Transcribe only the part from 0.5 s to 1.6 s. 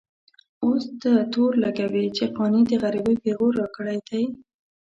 اوس ته تور